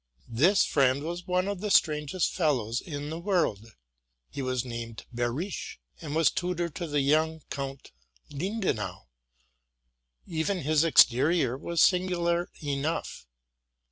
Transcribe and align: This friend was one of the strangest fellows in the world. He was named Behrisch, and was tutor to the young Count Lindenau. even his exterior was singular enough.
This 0.31 0.65
friend 0.65 1.03
was 1.03 1.27
one 1.27 1.47
of 1.47 1.61
the 1.61 1.69
strangest 1.69 2.33
fellows 2.33 2.81
in 2.81 3.11
the 3.11 3.19
world. 3.19 3.75
He 4.31 4.41
was 4.41 4.65
named 4.65 5.05
Behrisch, 5.13 5.77
and 6.01 6.15
was 6.15 6.31
tutor 6.31 6.69
to 6.69 6.87
the 6.87 7.01
young 7.01 7.41
Count 7.51 7.91
Lindenau. 8.31 9.03
even 10.25 10.61
his 10.61 10.83
exterior 10.83 11.55
was 11.55 11.81
singular 11.81 12.49
enough. 12.63 13.27